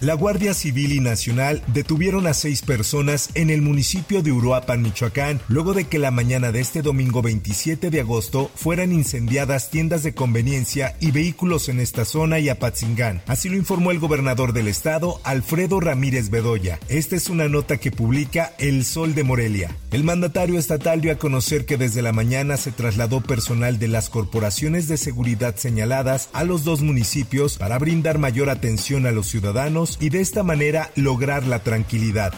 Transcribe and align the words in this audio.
La 0.00 0.14
Guardia 0.14 0.54
Civil 0.54 0.92
y 0.92 1.00
Nacional 1.00 1.60
detuvieron 1.74 2.28
a 2.28 2.34
seis 2.34 2.62
personas 2.62 3.30
en 3.34 3.50
el 3.50 3.62
municipio 3.62 4.22
de 4.22 4.30
Uruapan, 4.30 4.80
Michoacán, 4.80 5.40
luego 5.48 5.74
de 5.74 5.88
que 5.88 5.98
la 5.98 6.12
mañana 6.12 6.52
de 6.52 6.60
este 6.60 6.82
domingo 6.82 7.20
27 7.20 7.90
de 7.90 8.00
agosto 8.00 8.48
fueran 8.54 8.92
incendiadas 8.92 9.70
tiendas 9.70 10.04
de 10.04 10.14
conveniencia 10.14 10.94
y 11.00 11.10
vehículos 11.10 11.68
en 11.68 11.80
esta 11.80 12.04
zona 12.04 12.38
y 12.38 12.48
Apatzingán. 12.48 13.22
Así 13.26 13.48
lo 13.48 13.56
informó 13.56 13.90
el 13.90 13.98
gobernador 13.98 14.52
del 14.52 14.68
estado, 14.68 15.20
Alfredo 15.24 15.80
Ramírez 15.80 16.30
Bedoya. 16.30 16.78
Esta 16.88 17.16
es 17.16 17.28
una 17.28 17.48
nota 17.48 17.78
que 17.78 17.90
publica 17.90 18.54
El 18.60 18.84
Sol 18.84 19.16
de 19.16 19.24
Morelia. 19.24 19.76
El 19.90 20.04
mandatario 20.04 20.60
estatal 20.60 21.00
dio 21.00 21.10
a 21.10 21.18
conocer 21.18 21.66
que 21.66 21.76
desde 21.76 22.02
la 22.02 22.12
mañana 22.12 22.56
se 22.56 22.70
trasladó 22.70 23.20
personal 23.20 23.80
de 23.80 23.88
las 23.88 24.10
corporaciones 24.10 24.86
de 24.86 24.96
seguridad 24.96 25.56
señaladas 25.56 26.28
a 26.34 26.44
los 26.44 26.62
dos 26.62 26.82
municipios 26.82 27.58
para 27.58 27.80
brindar 27.80 28.18
mayor 28.18 28.48
atención 28.48 29.04
a 29.04 29.10
los 29.10 29.26
ciudadanos 29.26 29.87
y 30.00 30.10
de 30.10 30.20
esta 30.20 30.42
manera 30.42 30.90
lograr 30.96 31.46
la 31.46 31.60
tranquilidad. 31.60 32.34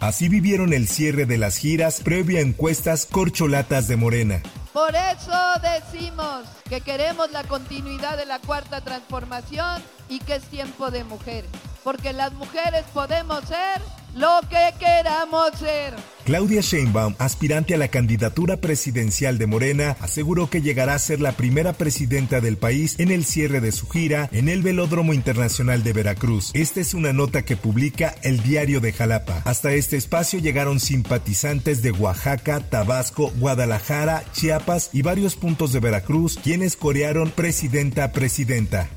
Así 0.00 0.28
vivieron 0.28 0.72
el 0.72 0.86
cierre 0.86 1.26
de 1.26 1.38
las 1.38 1.56
giras 1.56 2.00
previo 2.02 2.38
a 2.38 2.42
encuestas 2.42 3.06
corcholatas 3.06 3.88
de 3.88 3.96
Morena. 3.96 4.42
Por 4.72 4.94
eso 4.94 5.32
decimos 5.60 6.44
que 6.68 6.80
queremos 6.80 7.32
la 7.32 7.42
continuidad 7.44 8.16
de 8.16 8.26
la 8.26 8.38
cuarta 8.38 8.80
transformación 8.80 9.82
y 10.08 10.20
que 10.20 10.36
es 10.36 10.44
tiempo 10.44 10.90
de 10.90 11.02
mujeres, 11.02 11.50
porque 11.82 12.12
las 12.12 12.32
mujeres 12.34 12.84
podemos 12.94 13.42
ser 13.44 13.82
lo 14.14 14.40
que 14.48 14.72
queramos 14.78 15.50
ser. 15.58 15.94
Claudia 16.28 16.60
Sheinbaum, 16.60 17.14
aspirante 17.18 17.72
a 17.72 17.78
la 17.78 17.88
candidatura 17.88 18.58
presidencial 18.58 19.38
de 19.38 19.46
Morena, 19.46 19.96
aseguró 19.98 20.50
que 20.50 20.60
llegará 20.60 20.92
a 20.92 20.98
ser 20.98 21.22
la 21.22 21.32
primera 21.32 21.72
presidenta 21.72 22.42
del 22.42 22.58
país 22.58 22.96
en 22.98 23.10
el 23.10 23.24
cierre 23.24 23.62
de 23.62 23.72
su 23.72 23.88
gira 23.88 24.28
en 24.30 24.50
el 24.50 24.60
Velódromo 24.60 25.14
Internacional 25.14 25.82
de 25.82 25.94
Veracruz. 25.94 26.50
Esta 26.52 26.82
es 26.82 26.92
una 26.92 27.14
nota 27.14 27.46
que 27.46 27.56
publica 27.56 28.14
el 28.22 28.42
Diario 28.42 28.80
de 28.80 28.92
Jalapa. 28.92 29.40
Hasta 29.46 29.72
este 29.72 29.96
espacio 29.96 30.38
llegaron 30.38 30.80
simpatizantes 30.80 31.80
de 31.80 31.92
Oaxaca, 31.92 32.60
Tabasco, 32.60 33.32
Guadalajara, 33.38 34.22
Chiapas 34.34 34.90
y 34.92 35.00
varios 35.00 35.34
puntos 35.34 35.72
de 35.72 35.80
Veracruz, 35.80 36.38
quienes 36.44 36.76
corearon 36.76 37.30
presidenta, 37.30 38.12
presidenta. 38.12 38.90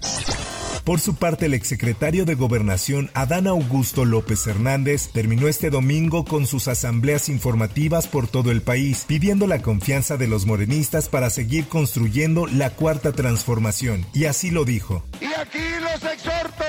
Por 0.84 1.00
su 1.00 1.16
parte, 1.16 1.46
el 1.46 1.54
exsecretario 1.54 2.26
de 2.26 2.34
Gobernación, 2.34 3.12
Adán 3.14 3.46
Augusto 3.46 4.04
López 4.04 4.48
Hernández, 4.48 5.10
terminó 5.14 5.48
este 5.48 5.70
domingo 5.70 6.26
con 6.26 6.48
sus 6.48 6.68
asambleas 6.68 7.30
informativas 7.30 8.08
por 8.08 8.28
todo 8.28 8.50
el 8.50 8.64
país, 8.64 9.06
pidiendo 9.08 9.46
la 9.46 9.62
confianza 9.62 10.18
de 10.18 10.28
los 10.28 10.48
morenistas 10.48 11.08
para 11.08 11.30
seguir 11.30 11.68
construyendo 11.68 12.48
la 12.48 12.72
cuarta 12.72 13.12
transformación. 13.12 14.08
Y 14.14 14.26
así 14.26 14.50
lo 14.50 14.66
dijo. 14.66 15.04
Y 15.22 15.26
aquí 15.26 15.60
los 15.82 16.04
exhorto, 16.12 16.66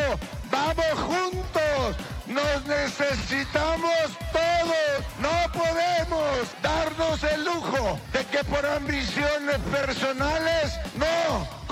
vamos 0.50 0.84
juntos, 0.94 1.96
nos 2.28 2.66
necesitamos 2.66 3.96
todos, 4.30 5.02
no 5.22 5.52
podemos 5.58 6.48
darnos 6.62 7.22
el 7.24 7.44
lujo 7.46 7.98
de 8.12 8.26
que 8.26 8.44
por 8.44 8.66
ambiciones 8.66 9.58
personales, 9.70 10.72
no, 10.98 11.62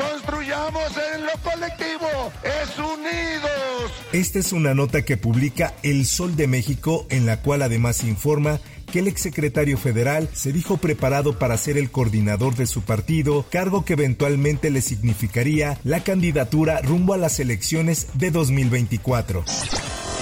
en 0.43 1.27
lo 1.27 1.33
colectivo, 1.43 2.33
es 2.43 2.78
unidos. 2.78 3.93
Esta 4.12 4.39
es 4.39 4.53
una 4.53 4.73
nota 4.75 5.03
que 5.03 5.19
publica 5.19 5.75
El 5.83 6.06
Sol 6.06 6.34
de 6.34 6.47
México, 6.47 7.06
en 7.11 7.27
la 7.27 7.43
cual 7.43 7.61
además 7.61 8.03
informa 8.05 8.59
que 8.91 9.01
el 9.01 9.09
exsecretario 9.09 9.77
federal 9.77 10.31
se 10.33 10.53
dijo 10.53 10.78
preparado 10.78 11.39
para 11.39 11.59
ser 11.59 11.77
el 11.77 11.91
coordinador 11.91 12.55
de 12.56 12.67
su 12.67 12.83
partido, 12.83 13.45
cargo 13.51 13.84
que 13.84 13.93
eventualmente 13.93 14.71
le 14.71 14.81
significaría 14.81 15.78
la 15.84 16.03
candidatura 16.03 16.81
rumbo 16.81 17.12
a 17.12 17.19
las 17.19 17.39
elecciones 17.39 18.09
de 18.15 18.31
2024. 18.31 19.45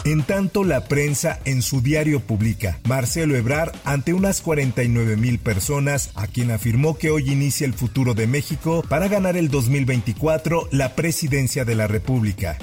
En 0.04 0.22
tanto, 0.22 0.64
la 0.64 0.84
prensa 0.84 1.38
en 1.44 1.62
su 1.62 1.80
diario 1.80 2.20
publica 2.20 2.78
Marcelo 2.88 3.36
Ebrar 3.36 3.72
ante 3.84 4.14
unas 4.14 4.40
49 4.40 5.16
mil 5.16 5.38
personas, 5.38 6.10
a 6.14 6.26
quien 6.26 6.50
afirmó 6.50 6.96
que 6.96 7.10
hoy 7.10 7.30
inicia 7.30 7.66
el 7.66 7.74
futuro 7.74 8.14
de 8.14 8.26
México 8.26 8.82
para 8.88 9.08
ganar 9.08 9.36
el 9.36 9.48
2024 9.48 10.68
la 10.72 10.94
presidencia 10.94 11.64
de 11.64 11.74
la 11.74 11.86
República. 11.86 12.56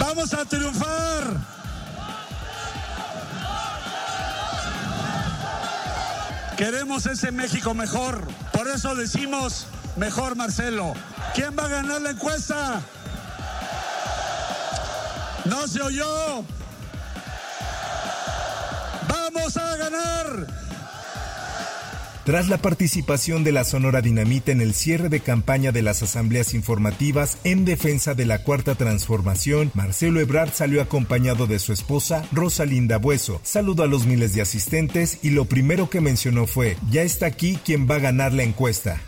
¡Vamos 0.00 0.34
a 0.34 0.44
triunfar! 0.44 1.60
Queremos 6.56 7.06
ese 7.06 7.32
México 7.32 7.72
mejor. 7.72 8.28
Por 8.52 8.68
eso 8.68 8.94
decimos 8.94 9.66
mejor 9.96 10.36
Marcelo. 10.36 10.92
¿Quién 11.34 11.56
va 11.58 11.64
a 11.64 11.68
ganar 11.68 12.02
la 12.02 12.10
encuesta? 12.10 12.82
No 15.46 15.66
se 15.66 15.80
oyó. 15.80 16.44
Tras 22.24 22.48
la 22.48 22.58
participación 22.58 23.44
de 23.44 23.50
la 23.50 23.64
Sonora 23.64 24.02
Dinamita 24.02 24.52
en 24.52 24.60
el 24.60 24.74
cierre 24.74 25.08
de 25.08 25.20
campaña 25.20 25.72
de 25.72 25.82
las 25.82 26.02
asambleas 26.02 26.54
informativas 26.54 27.38
en 27.44 27.64
defensa 27.64 28.14
de 28.14 28.26
la 28.26 28.44
Cuarta 28.44 28.74
Transformación, 28.74 29.72
Marcelo 29.74 30.20
Ebrard 30.20 30.52
salió 30.52 30.80
acompañado 30.80 31.46
de 31.46 31.58
su 31.58 31.72
esposa, 31.72 32.24
Rosalinda 32.30 32.98
Bueso. 32.98 33.40
Saludó 33.42 33.82
a 33.82 33.88
los 33.88 34.06
miles 34.06 34.34
de 34.34 34.42
asistentes 34.42 35.18
y 35.22 35.30
lo 35.30 35.46
primero 35.46 35.90
que 35.90 36.00
mencionó 36.00 36.46
fue, 36.46 36.76
ya 36.90 37.02
está 37.02 37.26
aquí 37.26 37.58
quien 37.64 37.90
va 37.90 37.96
a 37.96 38.00
ganar 38.00 38.32
la 38.32 38.42
encuesta. 38.44 39.00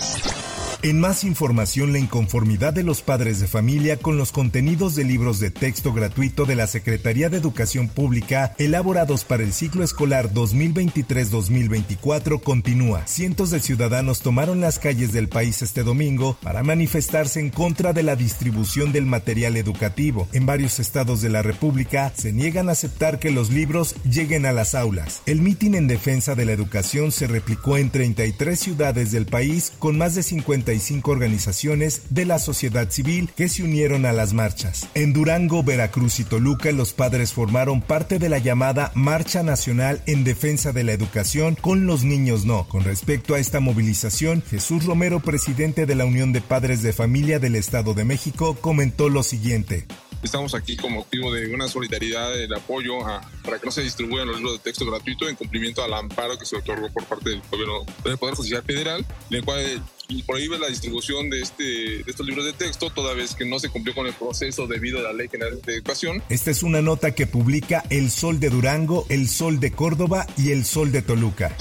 En 0.84 0.98
más 0.98 1.22
información, 1.22 1.92
la 1.92 2.00
inconformidad 2.00 2.72
de 2.72 2.82
los 2.82 3.02
padres 3.02 3.38
de 3.38 3.46
familia 3.46 3.98
con 3.98 4.16
los 4.16 4.32
contenidos 4.32 4.96
de 4.96 5.04
libros 5.04 5.38
de 5.38 5.52
texto 5.52 5.92
gratuito 5.92 6.44
de 6.44 6.56
la 6.56 6.66
Secretaría 6.66 7.28
de 7.28 7.36
Educación 7.36 7.86
Pública 7.86 8.56
elaborados 8.58 9.24
para 9.24 9.44
el 9.44 9.52
ciclo 9.52 9.84
escolar 9.84 10.34
2023-2024 10.34 12.42
continúa. 12.42 13.06
Cientos 13.06 13.52
de 13.52 13.60
ciudadanos 13.60 14.22
tomaron 14.22 14.60
las 14.60 14.80
calles 14.80 15.12
del 15.12 15.28
país 15.28 15.62
este 15.62 15.84
domingo 15.84 16.36
para 16.42 16.64
manifestarse 16.64 17.38
en 17.38 17.50
contra 17.50 17.92
de 17.92 18.02
la 18.02 18.16
distribución 18.16 18.90
del 18.90 19.06
material 19.06 19.56
educativo. 19.56 20.26
En 20.32 20.46
varios 20.46 20.80
estados 20.80 21.22
de 21.22 21.28
la 21.28 21.42
República 21.42 22.12
se 22.16 22.32
niegan 22.32 22.68
a 22.68 22.72
aceptar 22.72 23.20
que 23.20 23.30
los 23.30 23.50
libros 23.50 23.94
lleguen 24.02 24.46
a 24.46 24.52
las 24.52 24.74
aulas. 24.74 25.22
El 25.26 25.42
mitin 25.42 25.76
en 25.76 25.86
defensa 25.86 26.34
de 26.34 26.44
la 26.44 26.50
educación 26.50 27.12
se 27.12 27.28
replicó 27.28 27.76
en 27.76 27.90
33 27.90 28.58
ciudades 28.58 29.12
del 29.12 29.26
país 29.26 29.74
con 29.78 29.96
más 29.96 30.16
de 30.16 30.24
50 30.24 30.71
organizaciones 31.04 32.02
de 32.10 32.24
la 32.24 32.38
sociedad 32.38 32.90
civil 32.90 33.30
que 33.36 33.48
se 33.48 33.62
unieron 33.62 34.06
a 34.06 34.12
las 34.12 34.32
marchas. 34.32 34.88
En 34.94 35.12
Durango, 35.12 35.62
Veracruz 35.62 36.20
y 36.20 36.24
Toluca, 36.24 36.72
los 36.72 36.92
padres 36.92 37.32
formaron 37.32 37.82
parte 37.82 38.18
de 38.18 38.28
la 38.28 38.38
llamada 38.38 38.90
Marcha 38.94 39.42
Nacional 39.42 40.02
en 40.06 40.24
Defensa 40.24 40.72
de 40.72 40.84
la 40.84 40.92
Educación 40.92 41.54
con 41.54 41.86
los 41.86 42.04
niños 42.04 42.44
no. 42.44 42.68
Con 42.68 42.84
respecto 42.84 43.34
a 43.34 43.38
esta 43.38 43.60
movilización, 43.60 44.42
Jesús 44.42 44.84
Romero, 44.84 45.20
presidente 45.20 45.86
de 45.86 45.94
la 45.94 46.04
Unión 46.04 46.32
de 46.32 46.40
Padres 46.40 46.82
de 46.82 46.92
Familia 46.92 47.38
del 47.38 47.56
Estado 47.56 47.94
de 47.94 48.04
México, 48.04 48.56
comentó 48.60 49.08
lo 49.08 49.22
siguiente. 49.22 49.86
Estamos 50.22 50.54
aquí 50.54 50.76
como 50.76 50.98
motivo 50.98 51.32
de 51.32 51.52
una 51.52 51.66
solidaridad, 51.66 52.32
de 52.32 52.48
apoyo 52.54 52.98
para 53.42 53.58
que 53.58 53.66
no 53.66 53.72
se 53.72 53.82
distribuyan 53.82 54.28
los 54.28 54.36
libros 54.36 54.52
de 54.54 54.58
texto 54.60 54.86
gratuito 54.86 55.28
en 55.28 55.34
cumplimiento 55.34 55.82
al 55.82 55.92
amparo 55.94 56.38
que 56.38 56.46
se 56.46 56.56
otorgó 56.56 56.88
por 56.90 57.04
parte 57.06 57.30
del 57.30 57.42
gobierno 57.50 57.84
del 58.04 58.16
Poder 58.18 58.36
Judicial 58.36 58.62
Federal, 58.62 59.04
en 59.30 59.36
el 59.36 59.44
cual 59.44 59.82
prohíbe 60.26 60.58
la 60.58 60.68
distribución 60.68 61.30
de, 61.30 61.40
este, 61.40 61.64
de 61.64 62.04
estos 62.06 62.26
libros 62.26 62.44
de 62.44 62.52
texto 62.52 62.90
toda 62.90 63.14
vez 63.14 63.34
que 63.34 63.46
no 63.46 63.58
se 63.58 63.70
cumplió 63.70 63.94
con 63.94 64.06
el 64.06 64.12
proceso 64.12 64.66
debido 64.66 64.98
a 64.98 65.02
la 65.02 65.12
Ley 65.12 65.28
General 65.28 65.60
de 65.62 65.74
Educación. 65.76 66.22
Esta 66.28 66.50
es 66.50 66.62
una 66.62 66.82
nota 66.82 67.14
que 67.14 67.26
publica 67.26 67.84
El 67.90 68.10
Sol 68.10 68.40
de 68.40 68.50
Durango, 68.50 69.06
El 69.08 69.28
Sol 69.28 69.60
de 69.60 69.72
Córdoba 69.72 70.26
y 70.36 70.50
El 70.50 70.64
Sol 70.64 70.92
de 70.92 71.02
Toluca. 71.02 71.56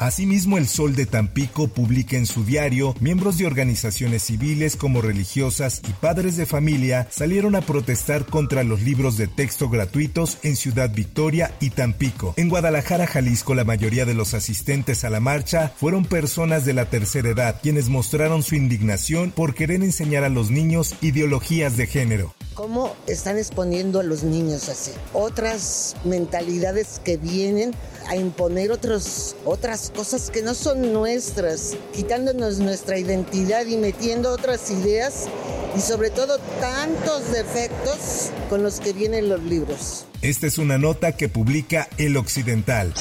Asimismo, 0.00 0.56
el 0.56 0.66
Sol 0.66 0.96
de 0.96 1.04
Tampico 1.04 1.68
publica 1.68 2.16
en 2.16 2.24
su 2.24 2.42
diario, 2.42 2.94
miembros 3.00 3.36
de 3.36 3.44
organizaciones 3.44 4.22
civiles 4.22 4.74
como 4.74 5.02
religiosas 5.02 5.82
y 5.86 5.92
padres 5.92 6.38
de 6.38 6.46
familia 6.46 7.06
salieron 7.10 7.54
a 7.54 7.60
protestar 7.60 8.24
contra 8.24 8.64
los 8.64 8.80
libros 8.80 9.18
de 9.18 9.26
texto 9.26 9.68
gratuitos 9.68 10.38
en 10.42 10.56
Ciudad 10.56 10.90
Victoria 10.90 11.54
y 11.60 11.68
Tampico. 11.68 12.32
En 12.38 12.48
Guadalajara, 12.48 13.06
Jalisco, 13.06 13.54
la 13.54 13.64
mayoría 13.64 14.06
de 14.06 14.14
los 14.14 14.32
asistentes 14.32 15.04
a 15.04 15.10
la 15.10 15.20
marcha 15.20 15.74
fueron 15.76 16.06
personas 16.06 16.64
de 16.64 16.72
la 16.72 16.86
tercera 16.86 17.28
edad, 17.28 17.60
quienes 17.62 17.90
mostraron 17.90 18.42
su 18.42 18.54
indignación 18.54 19.32
por 19.32 19.54
querer 19.54 19.82
enseñar 19.82 20.24
a 20.24 20.30
los 20.30 20.50
niños 20.50 20.94
ideologías 21.02 21.76
de 21.76 21.86
género. 21.86 22.34
¿Cómo 22.54 22.96
están 23.06 23.36
exponiendo 23.36 24.00
a 24.00 24.02
los 24.02 24.22
niños 24.22 24.70
así? 24.70 24.92
Otras 25.12 25.94
mentalidades 26.04 27.02
que 27.04 27.18
vienen 27.18 27.72
a 28.08 28.16
imponer 28.16 28.72
otros, 28.72 29.36
otras 29.44 29.90
cosas 29.94 30.30
que 30.30 30.42
no 30.42 30.54
son 30.54 30.92
nuestras, 30.92 31.76
quitándonos 31.94 32.58
nuestra 32.58 32.98
identidad 32.98 33.66
y 33.66 33.76
metiendo 33.76 34.32
otras 34.32 34.70
ideas 34.70 35.28
y 35.76 35.80
sobre 35.80 36.10
todo 36.10 36.38
tantos 36.60 37.32
defectos 37.32 38.30
con 38.48 38.62
los 38.62 38.80
que 38.80 38.92
vienen 38.92 39.28
los 39.28 39.42
libros. 39.42 40.06
Esta 40.22 40.46
es 40.46 40.58
una 40.58 40.78
nota 40.78 41.12
que 41.12 41.28
publica 41.28 41.88
El 41.96 42.16
Occidental. 42.16 42.92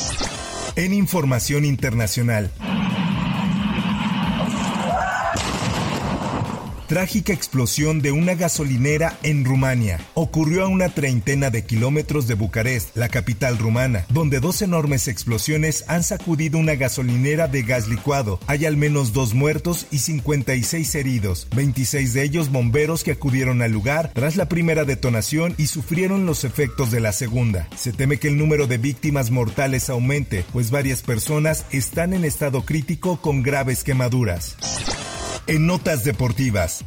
En 0.75 0.93
información 0.93 1.65
internacional. 1.65 2.49
Trágica 6.89 7.33
explosión 7.33 8.01
de 8.01 8.11
una 8.11 8.33
gasolinera 8.33 9.15
en 9.21 9.45
Rumania. 9.45 9.99
Ocurrió 10.15 10.63
a 10.63 10.67
una 10.67 10.89
treintena 10.89 11.51
de 11.51 11.63
kilómetros 11.63 12.25
de 12.25 12.33
Bucarest, 12.33 12.97
la 12.97 13.09
capital 13.09 13.59
rumana, 13.59 14.07
donde 14.09 14.39
dos 14.39 14.63
enormes 14.63 15.07
explosiones 15.07 15.85
han 15.87 16.01
sacudido 16.03 16.57
una 16.57 16.73
gasolinera 16.73 17.47
de 17.47 17.61
gas 17.61 17.87
licuado. 17.87 18.39
Hay 18.47 18.65
al 18.65 18.75
menos 18.75 19.13
dos 19.13 19.35
muertos 19.35 19.85
y 19.91 19.99
56 19.99 20.95
heridos, 20.95 21.47
26 21.55 22.15
de 22.15 22.23
ellos 22.23 22.51
bomberos 22.51 23.03
que 23.03 23.11
acudieron 23.11 23.61
al 23.61 23.71
lugar 23.71 24.09
tras 24.15 24.35
la 24.35 24.49
primera 24.49 24.83
detonación 24.83 25.53
y 25.59 25.67
sufrieron 25.67 26.25
los 26.25 26.43
efectos 26.43 26.89
de 26.89 27.01
la 27.01 27.11
segunda. 27.11 27.67
Se 27.75 27.93
teme 27.93 28.17
que 28.17 28.29
el 28.29 28.37
número 28.39 28.65
de 28.65 28.79
víctimas 28.79 29.29
mortales 29.29 29.91
aumente, 29.91 30.43
pues 30.51 30.71
varias 30.71 31.03
personas 31.03 31.65
están 31.69 32.15
en 32.15 32.25
estado 32.25 32.65
crítico 32.65 33.21
con 33.21 33.43
graves 33.43 33.83
quemaduras 33.83 34.57
en 35.49 35.65
Notas 35.65 36.03
Deportivas. 36.03 36.85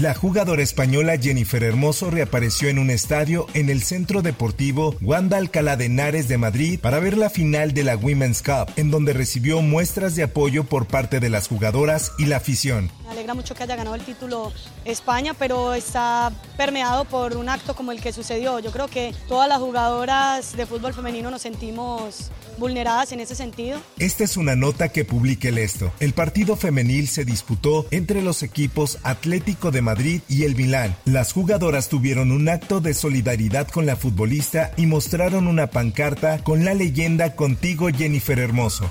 La 0.00 0.14
jugadora 0.14 0.62
española 0.62 1.18
Jennifer 1.20 1.62
Hermoso 1.62 2.10
reapareció 2.10 2.70
en 2.70 2.78
un 2.78 2.88
estadio 2.88 3.46
en 3.52 3.68
el 3.68 3.82
Centro 3.82 4.22
Deportivo 4.22 4.96
Wanda 5.02 5.36
Alcalá 5.36 5.76
de 5.76 5.84
Henares 5.84 6.28
de 6.28 6.38
Madrid 6.38 6.80
para 6.80 6.98
ver 6.98 7.18
la 7.18 7.28
final 7.28 7.74
de 7.74 7.84
la 7.84 7.96
Women's 7.98 8.40
Cup, 8.40 8.72
en 8.76 8.90
donde 8.90 9.12
recibió 9.12 9.60
muestras 9.60 10.16
de 10.16 10.22
apoyo 10.22 10.64
por 10.64 10.86
parte 10.86 11.20
de 11.20 11.28
las 11.28 11.46
jugadoras 11.46 12.12
y 12.18 12.24
la 12.24 12.38
afición. 12.38 12.90
Alegra 13.22 13.34
mucho 13.34 13.54
que 13.54 13.62
haya 13.62 13.76
ganado 13.76 13.94
el 13.94 14.04
título 14.04 14.52
España, 14.84 15.32
pero 15.34 15.74
está 15.74 16.32
permeado 16.56 17.04
por 17.04 17.36
un 17.36 17.48
acto 17.48 17.76
como 17.76 17.92
el 17.92 18.00
que 18.00 18.12
sucedió. 18.12 18.58
Yo 18.58 18.72
creo 18.72 18.88
que 18.88 19.14
todas 19.28 19.48
las 19.48 19.58
jugadoras 19.58 20.56
de 20.56 20.66
fútbol 20.66 20.92
femenino 20.92 21.30
nos 21.30 21.42
sentimos 21.42 22.32
vulneradas 22.58 23.12
en 23.12 23.20
ese 23.20 23.36
sentido. 23.36 23.80
Esta 23.98 24.24
es 24.24 24.36
una 24.36 24.56
nota 24.56 24.88
que 24.88 25.04
publica 25.04 25.48
el 25.48 25.58
esto. 25.58 25.92
El 26.00 26.14
partido 26.14 26.56
femenil 26.56 27.06
se 27.06 27.24
disputó 27.24 27.86
entre 27.92 28.22
los 28.22 28.42
equipos 28.42 28.98
Atlético 29.04 29.70
de 29.70 29.82
Madrid 29.82 30.20
y 30.28 30.42
el 30.42 30.56
Milán. 30.56 30.96
Las 31.04 31.32
jugadoras 31.32 31.88
tuvieron 31.88 32.32
un 32.32 32.48
acto 32.48 32.80
de 32.80 32.94
solidaridad 32.94 33.68
con 33.68 33.86
la 33.86 33.94
futbolista 33.94 34.72
y 34.76 34.86
mostraron 34.86 35.46
una 35.46 35.68
pancarta 35.68 36.42
con 36.42 36.64
la 36.64 36.74
leyenda 36.74 37.36
Contigo 37.36 37.88
Jennifer 37.88 38.40
Hermoso. 38.40 38.90